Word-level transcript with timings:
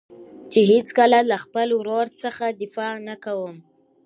چې 0.51 0.59
هېڅکله 0.71 1.19
له 1.31 1.37
خپل 1.43 1.67
ورور 1.79 2.07
څخه 2.23 2.45
دفاع 2.61 2.93
نه 3.07 3.15
کوم. 3.25 3.55